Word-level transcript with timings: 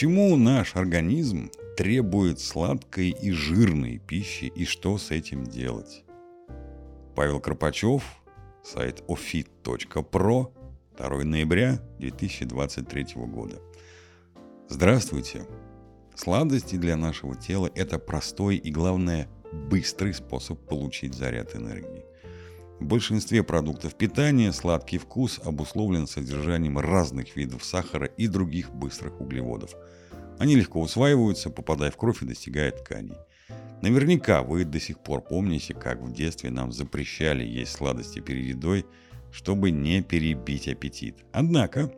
Почему 0.00 0.34
наш 0.36 0.76
организм 0.76 1.50
требует 1.76 2.40
сладкой 2.40 3.10
и 3.10 3.32
жирной 3.32 3.98
пищи 3.98 4.46
и 4.46 4.64
что 4.64 4.96
с 4.96 5.10
этим 5.10 5.44
делать? 5.44 6.04
Павел 7.14 7.38
Кропачев, 7.38 8.02
сайт 8.64 9.04
ofit.pro, 9.08 10.52
2 10.96 11.24
ноября 11.24 11.82
2023 11.98 13.08
года. 13.26 13.60
Здравствуйте! 14.70 15.46
Сладости 16.14 16.76
для 16.76 16.96
нашего 16.96 17.34
тела– 17.34 17.70
это 17.74 17.98
простой 17.98 18.56
и, 18.56 18.70
главное, 18.70 19.28
быстрый 19.52 20.14
способ 20.14 20.66
получить 20.66 21.12
заряд 21.12 21.54
энергии. 21.54 22.06
В 22.80 22.86
большинстве 22.86 23.42
продуктов 23.42 23.94
питания 23.94 24.52
сладкий 24.52 24.96
вкус 24.96 25.38
обусловлен 25.44 26.06
содержанием 26.06 26.78
разных 26.78 27.36
видов 27.36 27.62
сахара 27.62 28.06
и 28.06 28.26
других 28.26 28.72
быстрых 28.72 29.20
углеводов. 29.20 29.74
Они 30.38 30.56
легко 30.56 30.80
усваиваются, 30.80 31.50
попадая 31.50 31.90
в 31.90 31.98
кровь 31.98 32.22
и 32.22 32.26
достигая 32.26 32.70
тканей. 32.70 33.16
Наверняка 33.82 34.42
вы 34.42 34.64
до 34.64 34.80
сих 34.80 34.98
пор 34.98 35.20
помните, 35.20 35.74
как 35.74 36.00
в 36.00 36.10
детстве 36.12 36.48
нам 36.50 36.72
запрещали 36.72 37.44
есть 37.44 37.72
сладости 37.72 38.20
перед 38.20 38.46
едой, 38.46 38.86
чтобы 39.30 39.70
не 39.70 40.02
перебить 40.02 40.66
аппетит. 40.66 41.18
Однако, 41.32 41.92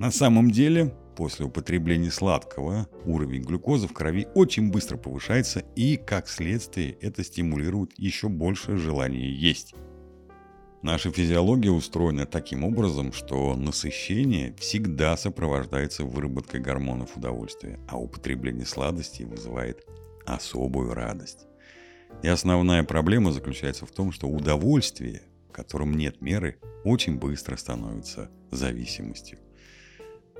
на 0.00 0.10
самом 0.10 0.50
деле, 0.50 0.92
после 1.16 1.46
употребления 1.46 2.10
сладкого 2.10 2.88
уровень 3.04 3.42
глюкозы 3.42 3.86
в 3.86 3.92
крови 3.92 4.26
очень 4.34 4.72
быстро 4.72 4.96
повышается 4.96 5.60
и, 5.76 5.96
как 5.96 6.28
следствие, 6.28 6.92
это 7.00 7.22
стимулирует 7.22 7.96
еще 7.96 8.28
больше 8.28 8.76
желание 8.76 9.32
есть. 9.32 9.72
Наша 10.84 11.10
физиология 11.10 11.70
устроена 11.70 12.26
таким 12.26 12.62
образом, 12.62 13.14
что 13.14 13.56
насыщение 13.56 14.54
всегда 14.58 15.16
сопровождается 15.16 16.04
выработкой 16.04 16.60
гормонов 16.60 17.16
удовольствия, 17.16 17.80
а 17.88 17.98
употребление 17.98 18.66
сладостей 18.66 19.24
вызывает 19.24 19.82
особую 20.26 20.92
радость. 20.92 21.46
И 22.22 22.28
основная 22.28 22.84
проблема 22.84 23.32
заключается 23.32 23.86
в 23.86 23.92
том, 23.92 24.12
что 24.12 24.28
удовольствие, 24.28 25.22
которым 25.52 25.94
нет 25.94 26.20
меры, 26.20 26.58
очень 26.84 27.16
быстро 27.16 27.56
становится 27.56 28.30
зависимостью. 28.50 29.38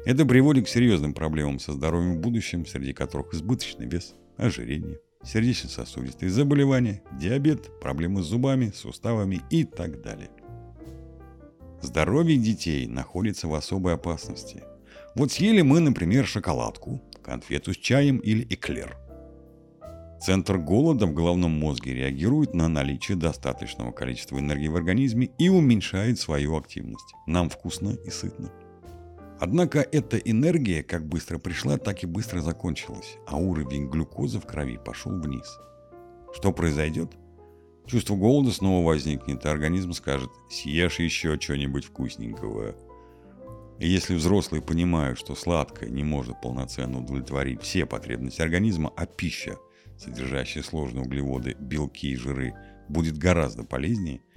Это 0.04 0.26
приводит 0.26 0.66
к 0.66 0.68
серьезным 0.68 1.14
проблемам 1.14 1.58
со 1.58 1.72
здоровьем 1.72 2.18
в 2.18 2.20
будущем, 2.20 2.66
среди 2.66 2.92
которых 2.92 3.32
избыточный 3.32 3.86
вес, 3.86 4.14
ожирение, 4.36 5.00
сердечно-сосудистые 5.24 6.30
заболевания, 6.30 7.02
диабет, 7.12 7.80
проблемы 7.80 8.22
с 8.22 8.26
зубами, 8.26 8.72
суставами 8.74 9.40
и 9.50 9.64
так 9.64 10.02
далее. 10.02 10.30
Здоровье 11.80 12.38
детей 12.38 12.86
находится 12.86 13.48
в 13.48 13.54
особой 13.54 13.94
опасности. 13.94 14.62
Вот 15.14 15.32
съели 15.32 15.62
мы, 15.62 15.80
например, 15.80 16.26
шоколадку, 16.26 17.02
конфету 17.22 17.72
с 17.72 17.76
чаем 17.76 18.18
или 18.18 18.46
эклер. 18.48 18.96
Центр 20.20 20.56
голода 20.56 21.06
в 21.06 21.12
головном 21.12 21.50
мозге 21.50 21.92
реагирует 21.92 22.54
на 22.54 22.68
наличие 22.68 23.16
достаточного 23.16 23.92
количества 23.92 24.38
энергии 24.38 24.68
в 24.68 24.76
организме 24.76 25.30
и 25.38 25.50
уменьшает 25.50 26.18
свою 26.18 26.56
активность. 26.56 27.14
Нам 27.26 27.50
вкусно 27.50 27.90
и 28.06 28.10
сытно. 28.10 28.50
Однако 29.44 29.80
эта 29.80 30.16
энергия 30.16 30.82
как 30.82 31.06
быстро 31.06 31.36
пришла, 31.36 31.76
так 31.76 32.02
и 32.02 32.06
быстро 32.06 32.40
закончилась, 32.40 33.18
а 33.26 33.36
уровень 33.36 33.90
глюкозы 33.90 34.40
в 34.40 34.46
крови 34.46 34.78
пошел 34.82 35.12
вниз. 35.20 35.58
Что 36.34 36.50
произойдет? 36.50 37.12
Чувство 37.84 38.16
голода 38.16 38.52
снова 38.52 38.86
возникнет, 38.86 39.44
и 39.44 39.48
организм 39.48 39.92
скажет 39.92 40.30
«съешь 40.50 40.98
еще 40.98 41.38
что-нибудь 41.38 41.84
вкусненького». 41.84 42.74
И 43.78 43.86
если 43.86 44.14
взрослые 44.14 44.62
понимают, 44.62 45.18
что 45.18 45.34
сладкое 45.34 45.90
не 45.90 46.04
может 46.04 46.40
полноценно 46.40 47.00
удовлетворить 47.00 47.60
все 47.60 47.84
потребности 47.84 48.40
организма, 48.40 48.94
а 48.96 49.04
пища, 49.04 49.58
содержащая 49.98 50.62
сложные 50.62 51.04
углеводы, 51.04 51.54
белки 51.60 52.08
и 52.08 52.16
жиры, 52.16 52.54
будет 52.88 53.18
гораздо 53.18 53.62
полезнее– 53.62 54.22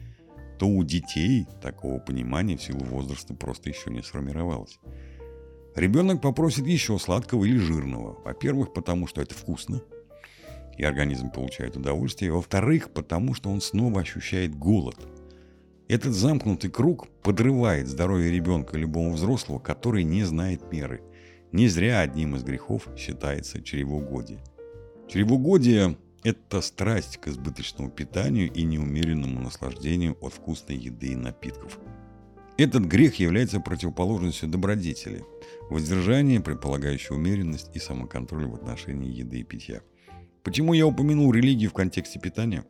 то 0.58 0.68
у 0.68 0.84
детей 0.84 1.46
такого 1.62 2.00
понимания 2.00 2.58
в 2.58 2.64
силу 2.64 2.84
возраста 2.84 3.34
просто 3.34 3.70
еще 3.70 3.90
не 3.92 4.02
сформировалось. 4.02 4.80
Ребенок 5.76 6.22
попросит 6.22 6.66
еще 6.66 6.98
сладкого 6.98 7.46
или 7.46 7.58
жирного. 7.58 8.18
Во-первых, 8.26 8.74
потому 8.74 9.06
что 9.06 9.22
это 9.22 9.36
вкусно, 9.36 9.82
и 10.78 10.84
организм 10.84 11.30
получает 11.30 11.78
удовольствие. 11.78 12.32
Во-вторых, 12.32 12.92
потому 12.92 13.34
что 13.34 13.50
он 13.50 13.62
снова 13.62 14.02
ощущает 14.02 14.56
голод. 14.56 14.98
Этот 15.88 16.14
замкнутый 16.14 16.70
круг 16.70 17.08
подрывает 17.24 17.88
здоровье 17.88 18.32
ребенка 18.32 18.78
любого 18.78 19.14
взрослого, 19.14 19.60
который 19.60 20.04
не 20.04 20.24
знает 20.24 20.72
меры. 20.72 21.02
Не 21.52 21.68
зря 21.68 22.02
одним 22.02 22.36
из 22.36 22.44
грехов 22.44 22.88
считается 22.98 23.62
чревоугодие. 23.62 24.40
Чревоугодие 25.08 25.98
это 26.24 26.62
страсть 26.62 27.18
к 27.18 27.28
избыточному 27.28 27.90
питанию 27.90 28.52
и 28.52 28.64
неумеренному 28.64 29.40
наслаждению 29.40 30.18
от 30.22 30.34
вкусной 30.34 30.78
еды 30.78 31.08
и 31.08 31.16
напитков. 31.16 31.80
Этот 32.58 32.86
грех 32.86 33.16
является 33.16 33.60
противоположностью 33.60 34.50
добродетели, 34.50 35.24
воздержания, 35.70 36.42
предполагающей 36.42 37.16
умеренность 37.16 37.70
и 37.76 37.80
самоконтроль 37.80 38.48
в 38.48 38.56
отношении 38.56 39.12
еды 39.12 39.42
и 39.42 39.44
питья. 39.44 39.82
Почему 40.44 40.74
я 40.74 40.88
упомянул 40.88 41.32
религию 41.32 41.70
в 41.70 41.74
контексте 41.74 42.20
питания? 42.20 42.66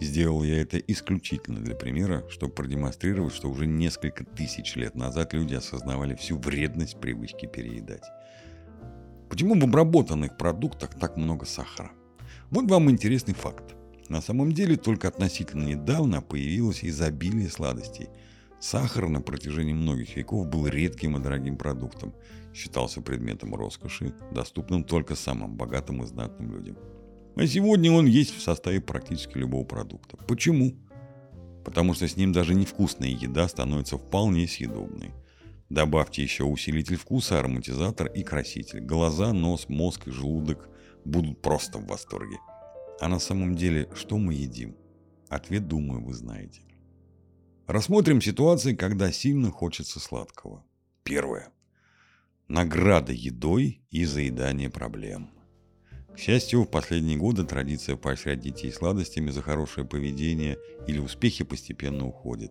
Сделал 0.00 0.44
я 0.44 0.62
это 0.62 0.78
исключительно 0.78 1.60
для 1.60 1.74
примера, 1.74 2.24
чтобы 2.30 2.54
продемонстрировать, 2.54 3.34
что 3.34 3.50
уже 3.50 3.66
несколько 3.66 4.24
тысяч 4.24 4.76
лет 4.76 4.94
назад 4.94 5.34
люди 5.34 5.54
осознавали 5.54 6.14
всю 6.14 6.38
вредность 6.38 7.00
привычки 7.00 7.46
переедать. 7.46 8.04
Почему 9.28 9.58
в 9.60 9.64
обработанных 9.64 10.38
продуктах 10.38 10.98
так 10.98 11.16
много 11.16 11.44
сахара? 11.44 11.90
Вот 12.50 12.70
вам 12.70 12.90
интересный 12.90 13.34
факт. 13.34 13.74
На 14.08 14.22
самом 14.22 14.52
деле 14.52 14.76
только 14.76 15.08
относительно 15.08 15.64
недавно 15.64 16.22
появилось 16.22 16.82
изобилие 16.82 17.50
сладостей. 17.50 18.08
Сахар 18.58 19.08
на 19.08 19.20
протяжении 19.20 19.74
многих 19.74 20.16
веков 20.16 20.46
был 20.48 20.66
редким 20.66 21.16
и 21.16 21.22
дорогим 21.22 21.58
продуктом, 21.58 22.14
считался 22.54 23.02
предметом 23.02 23.54
роскоши, 23.54 24.14
доступным 24.32 24.82
только 24.82 25.14
самым 25.14 25.56
богатым 25.56 26.02
и 26.02 26.06
знатным 26.06 26.54
людям. 26.54 26.78
А 27.36 27.46
сегодня 27.46 27.92
он 27.92 28.06
есть 28.06 28.34
в 28.34 28.40
составе 28.40 28.80
практически 28.80 29.36
любого 29.36 29.64
продукта. 29.64 30.16
Почему? 30.16 30.74
Потому 31.66 31.92
что 31.92 32.08
с 32.08 32.16
ним 32.16 32.32
даже 32.32 32.54
невкусная 32.54 33.10
еда 33.10 33.46
становится 33.46 33.98
вполне 33.98 34.48
съедобной. 34.48 35.10
Добавьте 35.68 36.22
еще 36.22 36.44
усилитель 36.44 36.96
вкуса, 36.96 37.40
ароматизатор 37.40 38.06
и 38.06 38.22
краситель. 38.22 38.80
Глаза, 38.80 39.34
нос, 39.34 39.68
мозг 39.68 40.08
и 40.08 40.10
желудок 40.10 40.70
будут 41.08 41.42
просто 41.42 41.78
в 41.78 41.86
восторге. 41.86 42.38
А 43.00 43.08
на 43.08 43.18
самом 43.18 43.56
деле, 43.56 43.88
что 43.94 44.18
мы 44.18 44.34
едим? 44.34 44.76
Ответ, 45.28 45.68
думаю, 45.68 46.04
вы 46.04 46.14
знаете. 46.14 46.62
Рассмотрим 47.66 48.20
ситуации, 48.20 48.74
когда 48.74 49.12
сильно 49.12 49.50
хочется 49.50 50.00
сладкого. 50.00 50.64
Первое. 51.02 51.50
Награда 52.48 53.12
едой 53.12 53.82
и 53.90 54.04
заедание 54.04 54.70
проблем. 54.70 55.30
К 56.14 56.18
счастью, 56.18 56.62
в 56.64 56.70
последние 56.70 57.16
годы 57.16 57.44
традиция 57.44 57.94
поощрять 57.94 58.40
детей 58.40 58.72
сладостями 58.72 59.30
за 59.30 59.40
хорошее 59.42 59.86
поведение 59.86 60.58
или 60.88 60.98
успехи 60.98 61.44
постепенно 61.44 62.06
уходит. 62.06 62.50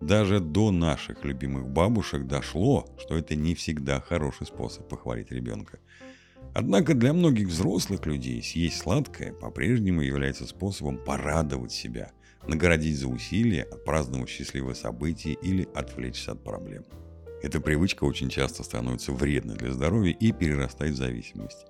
Даже 0.00 0.38
до 0.38 0.70
наших 0.70 1.24
любимых 1.24 1.66
бабушек 1.66 2.26
дошло, 2.26 2.86
что 2.98 3.16
это 3.16 3.34
не 3.34 3.54
всегда 3.56 4.00
хороший 4.00 4.46
способ 4.46 4.88
похвалить 4.88 5.32
ребенка. 5.32 5.80
Однако 6.54 6.94
для 6.94 7.12
многих 7.12 7.48
взрослых 7.48 8.04
людей 8.06 8.42
съесть 8.42 8.78
сладкое 8.78 9.32
по-прежнему 9.32 10.00
является 10.00 10.46
способом 10.46 10.98
порадовать 10.98 11.72
себя, 11.72 12.10
наградить 12.46 12.98
за 12.98 13.08
усилия, 13.08 13.62
отпраздновать 13.62 14.28
счастливое 14.28 14.74
событие 14.74 15.34
или 15.42 15.68
отвлечься 15.74 16.32
от 16.32 16.42
проблем. 16.42 16.84
Эта 17.42 17.60
привычка 17.60 18.04
очень 18.04 18.28
часто 18.28 18.64
становится 18.64 19.12
вредной 19.12 19.56
для 19.56 19.72
здоровья 19.72 20.12
и 20.12 20.32
перерастает 20.32 20.94
в 20.94 20.98
зависимость. 20.98 21.66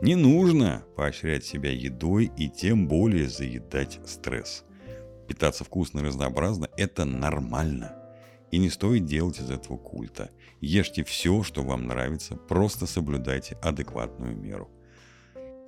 Не 0.00 0.14
нужно 0.14 0.84
поощрять 0.96 1.44
себя 1.44 1.70
едой 1.70 2.30
и 2.38 2.48
тем 2.48 2.88
более 2.88 3.28
заедать 3.28 4.00
стресс. 4.06 4.64
Питаться 5.28 5.64
вкусно 5.64 6.00
и 6.00 6.04
разнообразно– 6.04 6.70
это 6.78 7.04
нормально. 7.04 7.99
И 8.50 8.58
не 8.58 8.70
стоит 8.70 9.04
делать 9.04 9.38
из 9.40 9.50
этого 9.50 9.76
культа. 9.76 10.30
Ешьте 10.60 11.04
все, 11.04 11.42
что 11.42 11.62
вам 11.62 11.86
нравится, 11.86 12.36
просто 12.36 12.86
соблюдайте 12.86 13.56
адекватную 13.62 14.36
меру. 14.36 14.70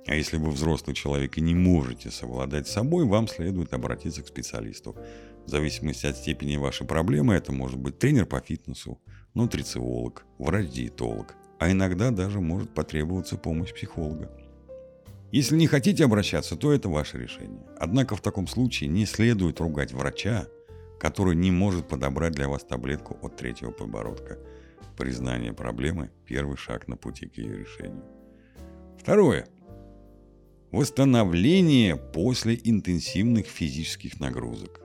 А 0.05 0.15
если 0.15 0.37
вы 0.37 0.51
взрослый 0.51 0.95
человек 0.95 1.37
и 1.37 1.41
не 1.41 1.55
можете 1.55 2.11
совладать 2.11 2.67
с 2.67 2.73
собой, 2.73 3.05
вам 3.05 3.27
следует 3.27 3.73
обратиться 3.73 4.21
к 4.21 4.27
специалисту. 4.27 4.97
В 5.45 5.49
зависимости 5.49 6.05
от 6.05 6.17
степени 6.17 6.57
вашей 6.57 6.85
проблемы 6.85 7.35
это 7.35 7.53
может 7.53 7.77
быть 7.77 7.99
тренер 7.99 8.25
по 8.25 8.39
фитнесу, 8.41 8.99
нутрициолог, 9.33 10.25
врач-диетолог, 10.39 11.35
а 11.59 11.71
иногда 11.71 12.11
даже 12.11 12.41
может 12.41 12.73
потребоваться 12.73 13.37
помощь 13.37 13.73
психолога. 13.73 14.29
Если 15.31 15.55
не 15.55 15.67
хотите 15.67 16.05
обращаться, 16.05 16.55
то 16.55 16.71
это 16.71 16.89
ваше 16.89 17.17
решение. 17.17 17.65
Однако 17.79 18.15
в 18.15 18.21
таком 18.21 18.45
случае 18.47 18.89
не 18.89 19.05
следует 19.05 19.59
ругать 19.59 19.91
врача, 19.91 20.47
который 21.03 21.35
не 21.35 21.51
может 21.51 21.89
подобрать 21.89 22.31
для 22.31 22.47
вас 22.47 22.63
таблетку 22.63 23.17
от 23.21 23.35
третьего 23.35 23.71
подбородка. 23.71 24.39
Признание 24.97 25.51
проблемы– 25.51 26.11
первый 26.25 26.55
шаг 26.55 26.87
на 26.87 26.95
пути 26.95 27.27
к 27.27 27.37
ее 27.37 27.57
решению. 27.57 28.05
Второе. 28.97 29.45
Восстановление 30.71 31.97
после 31.97 32.57
интенсивных 32.63 33.47
физических 33.47 34.21
нагрузок. 34.21 34.79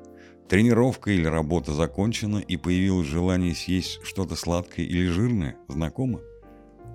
Тренировка 0.49 1.13
или 1.13 1.25
работа 1.25 1.73
закончена 1.73 2.39
и 2.39 2.57
появилось 2.57 3.07
желание 3.07 3.55
съесть 3.55 4.01
что-то 4.03 4.35
сладкое 4.35 4.87
или 4.87 5.07
жирное, 5.07 5.57
знакомо? 5.69 6.21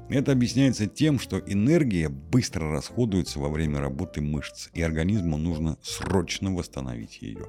Это 0.09 0.33
объясняется 0.33 0.85
тем, 0.85 1.17
что 1.17 1.39
энергия 1.39 2.09
быстро 2.09 2.69
расходуется 2.73 3.39
во 3.39 3.47
время 3.47 3.79
работы 3.79 4.19
мышц, 4.19 4.67
и 4.73 4.81
организму 4.81 5.37
нужно 5.37 5.77
срочно 5.81 6.53
восстановить 6.53 7.21
ее. 7.21 7.47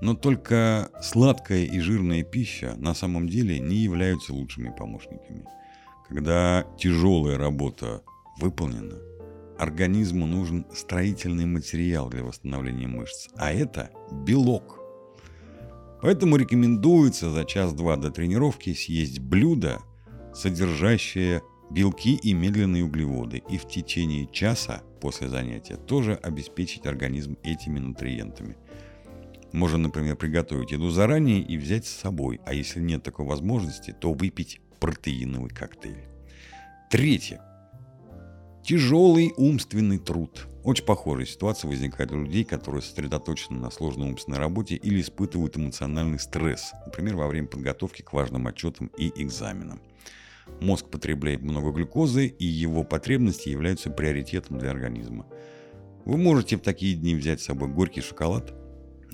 Но 0.00 0.14
только 0.14 0.90
сладкая 1.00 1.64
и 1.64 1.78
жирная 1.80 2.22
пища 2.22 2.74
на 2.76 2.94
самом 2.94 3.28
деле 3.28 3.58
не 3.58 3.76
являются 3.76 4.34
лучшими 4.34 4.74
помощниками. 4.76 5.44
Когда 6.08 6.66
тяжелая 6.78 7.38
работа 7.38 8.02
выполнена, 8.38 8.98
организму 9.58 10.26
нужен 10.26 10.66
строительный 10.74 11.46
материал 11.46 12.10
для 12.10 12.22
восстановления 12.22 12.86
мышц, 12.86 13.28
а 13.36 13.52
это 13.52 13.90
белок. 14.12 14.80
Поэтому 16.02 16.36
рекомендуется 16.36 17.30
за 17.30 17.44
час-два 17.44 17.96
до 17.96 18.10
тренировки 18.10 18.74
съесть 18.74 19.20
блюдо, 19.20 19.80
содержащее 20.34 21.42
белки 21.70 22.14
и 22.14 22.34
медленные 22.34 22.84
углеводы, 22.84 23.42
и 23.48 23.56
в 23.56 23.66
течение 23.66 24.28
часа 24.30 24.82
после 25.00 25.28
занятия 25.28 25.76
тоже 25.76 26.14
обеспечить 26.14 26.86
организм 26.86 27.38
этими 27.42 27.78
нутриентами. 27.78 28.56
Можно, 29.54 29.78
например, 29.78 30.16
приготовить 30.16 30.72
еду 30.72 30.90
заранее 30.90 31.40
и 31.40 31.56
взять 31.56 31.86
с 31.86 31.90
собой, 31.90 32.40
а 32.44 32.52
если 32.52 32.80
нет 32.80 33.04
такой 33.04 33.24
возможности, 33.24 33.92
то 33.92 34.12
выпить 34.12 34.60
протеиновый 34.80 35.48
коктейль. 35.48 36.08
Третье. 36.90 37.40
Тяжелый 38.64 39.32
умственный 39.36 39.98
труд. 39.98 40.48
Очень 40.64 40.86
похожая 40.86 41.26
ситуация 41.26 41.68
возникает 41.68 42.10
у 42.10 42.20
людей, 42.20 42.42
которые 42.42 42.82
сосредоточены 42.82 43.60
на 43.60 43.70
сложной 43.70 44.08
умственной 44.08 44.38
работе 44.38 44.74
или 44.74 45.00
испытывают 45.00 45.56
эмоциональный 45.56 46.18
стресс, 46.18 46.72
например, 46.84 47.14
во 47.14 47.28
время 47.28 47.46
подготовки 47.46 48.02
к 48.02 48.12
важным 48.12 48.48
отчетам 48.48 48.90
и 48.98 49.12
экзаменам. 49.22 49.80
Мозг 50.60 50.90
потребляет 50.90 51.42
много 51.42 51.70
глюкозы, 51.70 52.26
и 52.26 52.44
его 52.44 52.82
потребности 52.82 53.50
являются 53.50 53.90
приоритетом 53.90 54.58
для 54.58 54.72
организма. 54.72 55.28
Вы 56.04 56.16
можете 56.16 56.56
в 56.56 56.60
такие 56.60 56.96
дни 56.96 57.14
взять 57.14 57.40
с 57.40 57.44
собой 57.44 57.68
горький 57.68 58.00
шоколад, 58.00 58.52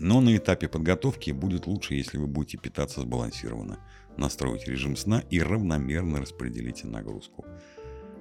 но 0.01 0.21
на 0.21 0.37
этапе 0.37 0.69
подготовки 0.69 1.31
будет 1.31 1.67
лучше, 1.67 1.95
если 1.95 2.19
вы 2.19 2.27
будете 2.27 2.59
питаться 2.59 3.01
сбалансированно, 3.01 3.79
настроить 4.17 4.67
режим 4.67 4.97
сна 4.97 5.23
и 5.31 5.41
равномерно 5.41 6.21
распределите 6.21 6.87
нагрузку. 6.87 7.45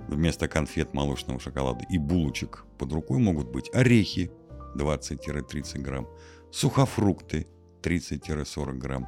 Вместо 0.07 0.47
конфет, 0.47 0.93
молочного 0.93 1.39
шоколада 1.39 1.85
и 1.89 1.97
булочек 1.97 2.65
под 2.77 2.91
рукой 2.93 3.19
могут 3.19 3.49
быть 3.49 3.73
орехи 3.73 4.31
20-30 4.75 5.79
грамм, 5.79 6.07
сухофрукты 6.51 7.47
30-40 7.81 8.73
грамм, 8.73 9.07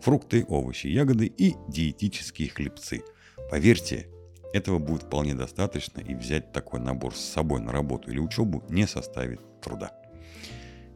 фрукты, 0.00 0.44
овощи, 0.48 0.86
ягоды 0.86 1.26
и 1.26 1.54
диетические 1.68 2.48
хлебцы– 2.48 3.02
Поверьте, 3.50 4.08
этого 4.52 4.78
будет 4.78 5.04
вполне 5.04 5.34
достаточно, 5.34 6.00
и 6.00 6.14
взять 6.14 6.52
такой 6.52 6.80
набор 6.80 7.14
с 7.14 7.20
собой 7.20 7.60
на 7.60 7.72
работу 7.72 8.10
или 8.10 8.18
учебу 8.18 8.64
не 8.68 8.86
составит 8.86 9.40
труда. 9.60 9.92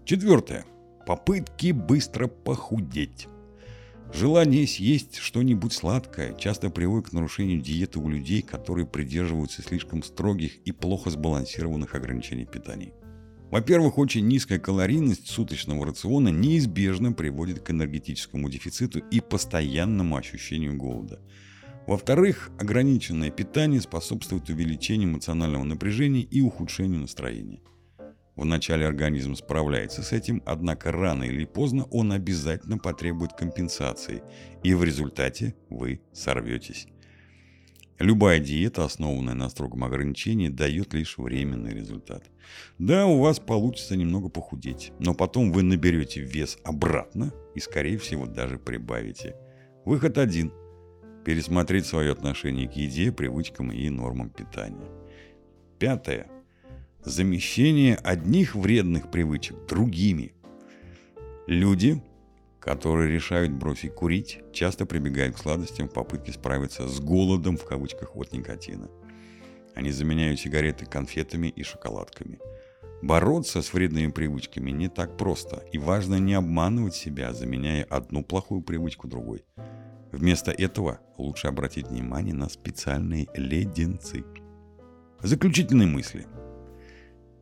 Четвертое. 0.05 0.65
Попытки 1.09 1.73
быстро 1.73 2.27
похудеть. 2.27 3.29
Желание 4.13 4.67
съесть 4.67 5.17
что-нибудь 5.17 5.73
сладкое 5.73 6.35
часто 6.35 6.69
приводит 6.69 7.09
к 7.09 7.13
нарушению 7.15 7.63
диеты 7.63 7.99
у 7.99 8.11
людей, 8.11 8.43
которые 8.43 8.87
придерживаются 8.87 9.63
слишком 9.63 10.03
строгих 10.03 10.59
и 10.67 10.73
плохо 10.73 11.09
сбалансированных 11.09 11.95
ограничений 11.95 12.45
питания. 12.45 12.93
Во-первых, 13.51 13.97
очень 13.97 14.29
низкая 14.29 14.59
калорийность 14.59 15.29
суточного 15.29 15.87
рациона 15.87 16.29
неизбежно 16.29 17.15
приводит 17.15 17.61
к 17.61 17.71
энергетическому 17.71 18.51
дефициту 18.51 18.99
и 18.99 19.21
постоянному 19.21 20.15
ощущению 20.15 20.77
голода– 20.77 21.21
во-вторых, 21.89 22.51
ограниченное 22.61 23.31
питание 23.31 23.81
способствует 23.81 24.51
увеличению 24.51 25.09
эмоционального 25.09 25.65
напряжения 25.65 26.21
и 26.21 26.43
ухудшению 26.43 27.01
настроения. 27.01 27.63
Вначале 28.39 28.87
организм 28.87 29.35
справляется 29.35 30.05
с 30.05 30.13
этим, 30.13 30.45
однако 30.47 30.93
рано 30.93 31.25
или 31.25 31.45
поздно 31.45 31.87
он 31.91 32.13
обязательно 32.13 32.79
потребует 32.79 33.33
компенсации, 33.33 34.23
и 34.63 34.75
в 34.75 34.85
результате 34.85 35.57
вы 35.69 36.03
сорветесь. 36.13 36.87
Любая 37.99 38.39
диета, 38.39 38.85
основанная 38.85 39.35
на 39.35 39.49
строгом 39.49 39.83
ограничении, 39.83 40.51
дает 40.51 40.95
лишь 40.95 41.19
временный 41.19 41.75
результат. 41.75 42.31
Да, 42.79 43.07
у 43.07 43.19
вас 43.19 43.41
получится 43.41 43.97
немного 43.97 44.29
похудеть, 44.29 44.93
но 45.01 45.15
потом 45.15 45.51
вы 45.51 45.65
наберете 45.65 46.21
вес 46.21 46.59
обратно 46.63 47.35
и, 47.57 47.61
скорее 47.61 47.99
всего, 47.99 48.27
даже 48.27 48.57
прибавите. 48.57 49.35
Выход 49.85 50.17
один– 50.17 50.53
пересмотреть 51.25 51.87
свое 51.87 52.13
отношение 52.13 52.69
к 52.69 52.75
еде, 52.75 53.11
привычкам 53.11 53.73
и 53.73 53.91
нормам 53.91 54.31
питания. 54.31 54.89
Пятое. 55.81 56.38
Замещение 57.05 57.97
одних 57.97 58.55
вредных 58.55 59.11
привычек 59.11 59.57
другими. 59.67 60.33
Люди, 61.47 62.03
которые 62.61 63.11
решают 63.11 63.53
бросить 63.53 63.95
курить, 63.95 64.41
часто 64.53 64.85
прибегают 64.87 65.37
к 65.37 65.39
сладостям 65.39 65.89
в 65.89 65.93
попытке 65.93 66.33
справиться 66.33 66.87
с 66.89 67.01
голодом 67.01 67.57
в 67.57 67.65
кавычках 67.65 68.15
от 68.17 68.33
никотина. 68.33 68.89
Они 69.75 69.91
заменяют 69.91 70.41
сигареты 70.41 70.87
конфетами 70.87 71.49
и 71.49 71.63
шоколадками. 71.63 72.39
Бороться 73.01 73.63
с 73.63 73.73
вредными 73.73 74.11
привычками 74.11 74.73
не 74.73 74.89
так 74.89 75.17
просто, 75.17 75.65
и 75.73 75.79
важно 75.79 76.17
не 76.17 76.35
обманывать 76.35 76.95
себя, 76.95 77.33
заменяя 77.33 77.85
одну 77.85 78.25
плохую 78.25 78.61
привычку 78.63 79.07
другой– 79.07 79.45
Вместо 80.13 80.51
этого 80.51 81.01
лучше 81.19 81.49
обратить 81.49 81.89
внимание 81.89 82.35
на 82.35 82.49
специальные 82.49 83.29
леденцы. 83.35 84.25
Заключительные 85.21 85.87
мысли. 85.87 86.27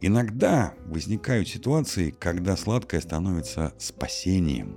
Иногда 0.01 0.75
возникают 0.85 1.49
ситуации, 1.49 2.11
когда 2.11 2.57
сладкое 2.57 3.01
становится 3.01 3.73
спасением. 3.79 4.77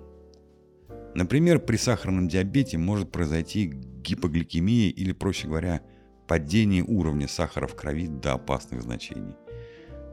Например, 1.13 1.60
при 1.60 1.75
сахарном 1.75 2.30
диабете 2.30 2.77
может 2.77 3.12
произойти 3.12 3.66
гипогликемия 3.66 4.89
или, 4.89 5.12
проще 5.12 5.48
говоря, 5.48 5.82
падение 6.27 6.84
уровня 6.84 7.27
сахара 7.27 7.67
в 7.67 7.75
крови 7.75 8.08
до 8.08 8.34
опасных 8.34 8.82
значений. 8.82 9.36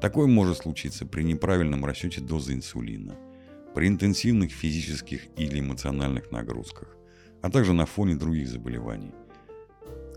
Такое 0.01 0.27
может 0.27 0.59
случиться 0.59 1.07
при 1.07 1.23
неправильном 1.23 1.85
расчете 1.85 2.21
дозы 2.21 2.55
инсулина, 2.55 3.15
при 3.75 3.87
интенсивных 3.89 4.51
физических 4.51 5.27
или 5.37 5.61
эмоциональных 5.61 6.33
нагрузках, 6.33 6.97
а 7.43 7.51
также 7.51 7.73
на 7.73 7.87
фоне 7.87 8.17
других 8.17 8.49
заболеваний. 8.49 9.13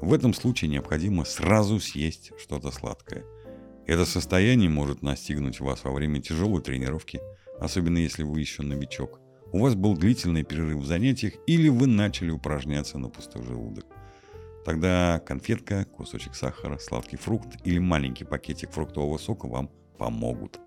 В 0.02 0.14
этом 0.14 0.34
случае 0.34 0.70
необходимо 0.72 1.26
сразу 1.26 1.80
съесть 1.80 2.32
что-то 2.40 2.72
сладкое. 2.72 3.24
Это 3.90 4.06
состояние 4.06 4.70
может 4.70 5.02
настигнуть 5.02 5.60
вас 5.60 5.84
во 5.84 5.92
время 5.92 6.22
тяжелой 6.22 6.62
тренировки, 6.62 7.20
особенно 7.60 7.98
если 7.98 8.22
вы 8.22 8.40
еще 8.40 8.62
новичок. 8.62 9.20
У 9.52 9.62
вас 9.62 9.74
был 9.74 9.98
длительный 9.98 10.44
перерыв 10.44 10.84
в 10.84 10.86
занятиях 10.86 11.34
или 11.48 11.70
вы 11.70 11.88
начали 11.88 12.30
упражняться 12.30 13.00
на 13.00 13.10
пустой 13.10 13.42
желудок. 13.42 13.88
Тогда 14.64 15.20
конфетка, 15.26 15.86
кусочек 15.86 16.36
сахара, 16.36 16.78
сладкий 16.78 17.18
фрукт 17.18 17.58
или 17.66 17.80
маленький 17.80 18.26
пакетик 18.26 18.70
фруктового 18.70 19.18
сока 19.18 19.48
вам 19.48 19.72
помогут. 19.98 20.60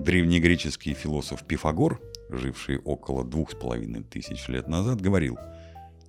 Древнегреческий 0.00 0.94
философ 0.94 1.46
Пифагор, 1.46 2.00
живший 2.28 2.80
около 2.80 3.22
двух 3.22 3.52
с 3.52 3.54
половиной 3.54 4.02
тысяч 4.02 4.48
лет 4.48 4.66
назад, 4.66 5.00
говорил– 5.00 5.38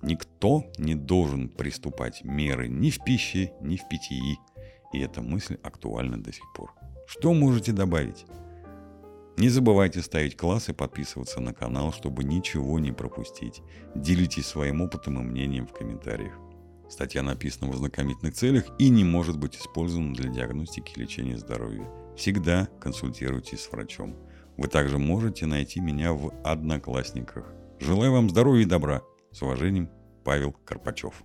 Никто 0.02 0.64
не 0.78 0.94
должен 0.94 1.48
приступать 1.50 2.24
меры 2.24 2.68
ни 2.68 2.90
в 2.90 3.04
пище, 3.04 3.52
ни 3.60 3.76
в 3.76 3.86
питьи. 3.88 4.38
И 4.92 5.00
эта 5.00 5.22
мысль 5.22 5.58
актуальна 5.62 6.22
до 6.22 6.32
сих 6.32 6.44
пор. 6.52 6.72
Что 7.06 7.32
можете 7.32 7.72
добавить? 7.72 8.26
Не 9.36 9.48
забывайте 9.48 10.02
ставить 10.02 10.36
класс 10.36 10.68
и 10.68 10.72
подписываться 10.72 11.40
на 11.40 11.54
канал, 11.54 11.92
чтобы 11.92 12.24
ничего 12.24 12.78
не 12.78 12.92
пропустить. 12.92 13.62
Делитесь 13.94 14.46
своим 14.46 14.82
опытом 14.82 15.18
и 15.18 15.22
мнением 15.22 15.66
в 15.66 15.72
комментариях. 15.72 16.34
Статья 16.90 17.22
написана 17.22 17.70
в 17.70 17.74
ознакомительных 17.74 18.34
целях 18.34 18.64
и 18.78 18.88
не 18.88 19.04
может 19.04 19.38
быть 19.38 19.56
использована 19.56 20.12
для 20.12 20.28
диагностики 20.28 20.92
и 20.94 21.00
лечения 21.00 21.38
здоровья. 21.38 21.88
Всегда 22.16 22.68
консультируйтесь 22.80 23.60
с 23.60 23.72
врачом. 23.72 24.16
Вы 24.56 24.68
также 24.68 24.98
можете 24.98 25.46
найти 25.46 25.80
меня 25.80 26.12
в 26.12 26.34
Одноклассниках. 26.44 27.50
Желаю 27.78 28.12
вам 28.12 28.28
здоровья 28.28 28.62
и 28.62 28.66
добра. 28.66 29.02
С 29.32 29.40
уважением, 29.40 29.88
Павел 30.24 30.52
Карпачев. 30.52 31.22